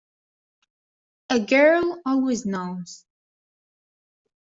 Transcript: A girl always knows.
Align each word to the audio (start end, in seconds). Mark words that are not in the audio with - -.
A 1.29 1.37
girl 1.39 2.01
always 2.07 2.43
knows. 2.43 3.05